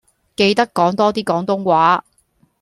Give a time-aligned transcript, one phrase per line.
[0.35, 2.03] 記得講多啲廣東話